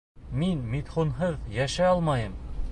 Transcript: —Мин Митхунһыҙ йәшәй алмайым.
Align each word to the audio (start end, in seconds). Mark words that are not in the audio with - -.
—Мин 0.43 0.63
Митхунһыҙ 0.71 1.37
йәшәй 1.59 1.91
алмайым. 1.93 2.37